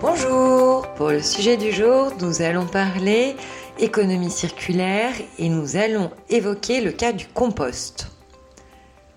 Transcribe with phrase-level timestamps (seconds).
[0.00, 3.36] Bonjour Pour le sujet du jour, nous allons parler
[3.78, 8.06] économie circulaire et nous allons évoquer le cas du compost.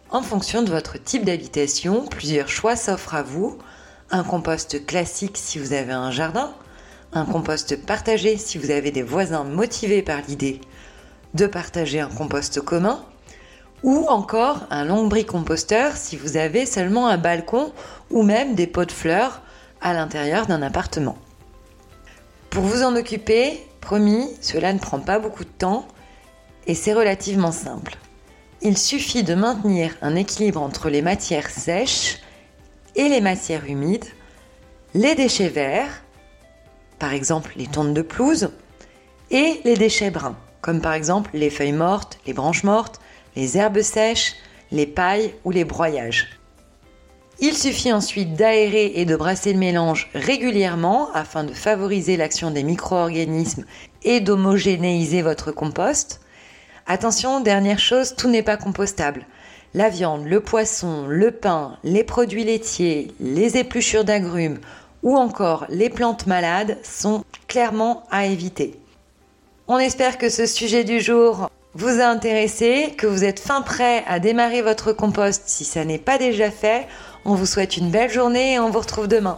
[0.09, 3.57] En fonction de votre type d'habitation, plusieurs choix s'offrent à vous.
[4.11, 6.53] Un compost classique si vous avez un jardin,
[7.13, 10.59] un compost partagé si vous avez des voisins motivés par l'idée
[11.33, 12.99] de partager un compost commun,
[13.83, 17.71] ou encore un lombricomposteur si vous avez seulement un balcon
[18.11, 19.42] ou même des pots de fleurs
[19.83, 21.17] à l'intérieur d'un appartement.
[22.49, 25.85] Pour vous en occuper, promis, cela ne prend pas beaucoup de temps
[26.65, 27.97] et c'est relativement simple.
[28.61, 32.19] Il suffit de maintenir un équilibre entre les matières sèches
[32.95, 34.05] et les matières humides,
[34.93, 36.03] les déchets verts,
[36.97, 38.49] par exemple les tontes de pelouse,
[39.31, 43.01] et les déchets bruns, comme par exemple les feuilles mortes, les branches mortes,
[43.35, 44.35] les herbes sèches,
[44.71, 46.39] les pailles ou les broyages.
[47.45, 52.63] Il suffit ensuite d'aérer et de brasser le mélange régulièrement afin de favoriser l'action des
[52.63, 53.65] micro-organismes
[54.03, 56.21] et d'homogénéiser votre compost.
[56.87, 59.25] Attention, dernière chose, tout n'est pas compostable.
[59.73, 64.59] La viande, le poisson, le pain, les produits laitiers, les épluchures d'agrumes
[65.01, 68.79] ou encore les plantes malades sont clairement à éviter.
[69.67, 74.03] On espère que ce sujet du jour vous a intéressé, que vous êtes fin prêt
[74.07, 76.87] à démarrer votre compost si ça n'est pas déjà fait.
[77.25, 79.37] On vous souhaite une belle journée et on vous retrouve demain.